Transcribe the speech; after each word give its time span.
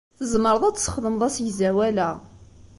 Tzemreḍ 0.19 0.63
ad 0.65 0.75
tesxedmeḍ 0.75 1.21
asegzawal-a. 1.27 2.09